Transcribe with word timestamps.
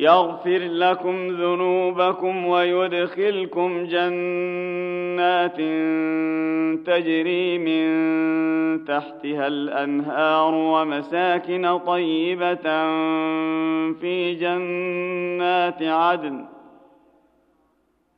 يغفر 0.00 0.58
لكم 0.58 1.28
ذنوبكم 1.28 2.46
ويدخلكم 2.46 3.84
جنات 3.84 5.56
تجري 6.86 7.58
من 7.58 8.84
تحتها 8.84 9.46
الأنهار 9.46 10.54
ومساكن 10.54 11.78
طيبة 11.78 12.66
في 13.92 14.34
جنات 14.34 15.82
عدن. 15.82 16.44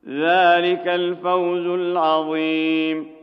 ذلك 0.07 0.87
الفوز 0.87 1.65
العظيم. 1.65 3.22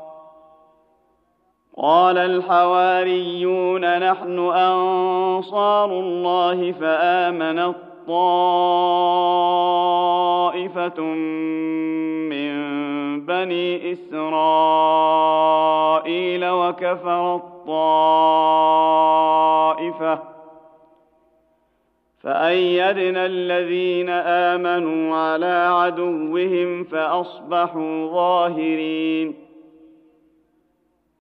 قال 1.81 2.17
الحواريون 2.17 3.99
نحن 3.99 4.39
أنصار 4.39 5.91
الله 5.99 6.71
فامنت 6.71 7.75
طائفه 8.07 9.41
من 12.29 12.51
بني 13.25 13.93
إسرائيل 13.93 14.31
وكفرت 16.49 17.43
طائفه 17.67 19.11
فأيدنا 22.23 23.25
الذين 23.25 24.09
آمنوا 24.09 25.15
على 25.15 25.69
عدوهم 25.71 26.83
فأصبحوا 26.83 28.07
ظاهرين 28.07 29.50